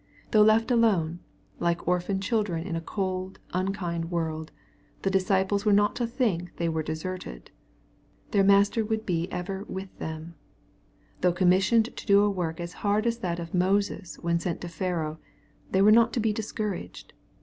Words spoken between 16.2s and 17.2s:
discouraged.